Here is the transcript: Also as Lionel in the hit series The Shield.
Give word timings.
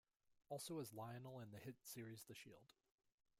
Also 0.49 0.79
as 0.79 0.93
Lionel 0.95 1.39
in 1.41 1.51
the 1.51 1.59
hit 1.59 1.75
series 1.83 2.23
The 2.23 2.33
Shield. 2.33 2.73